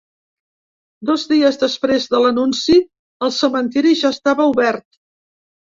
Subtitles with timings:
[1.09, 2.79] Dos dies després de l’anunci,
[3.29, 4.89] el cementiri ja estava obert.